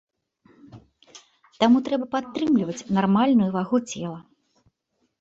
[1.65, 4.19] Таму трэба падтрымліваць нармальную вагу цела.